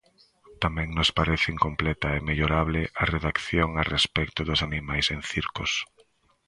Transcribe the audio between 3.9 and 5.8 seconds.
respecto dos animais en circos.